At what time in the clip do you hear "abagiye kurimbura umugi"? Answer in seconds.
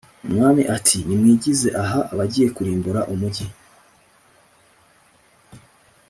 2.13-3.45